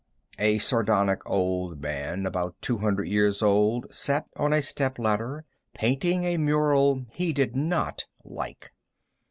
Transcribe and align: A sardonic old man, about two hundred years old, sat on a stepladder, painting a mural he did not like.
A 0.39 0.57
sardonic 0.57 1.21
old 1.29 1.79
man, 1.79 2.25
about 2.25 2.59
two 2.59 2.79
hundred 2.79 3.07
years 3.07 3.43
old, 3.43 3.85
sat 3.93 4.25
on 4.35 4.51
a 4.51 4.59
stepladder, 4.59 5.45
painting 5.75 6.23
a 6.23 6.37
mural 6.37 7.05
he 7.11 7.31
did 7.31 7.55
not 7.55 8.05
like. 8.23 8.71